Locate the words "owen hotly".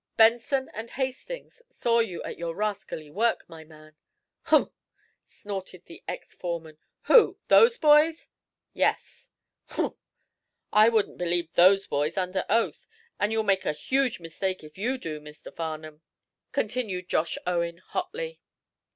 17.45-18.41